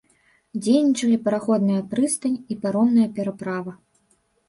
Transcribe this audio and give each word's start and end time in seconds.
Дзейнічалі 0.63 1.19
параходная 1.27 1.81
прыстань 1.93 2.35
і 2.51 2.61
паромная 2.67 3.07
пераправа. 3.19 3.81